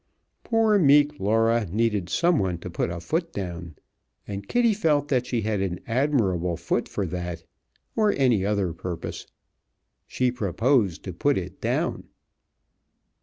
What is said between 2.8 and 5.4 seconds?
a foot down, and Kitty felt that